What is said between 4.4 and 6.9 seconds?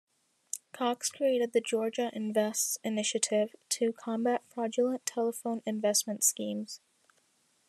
fraudulent telephone investment schemes.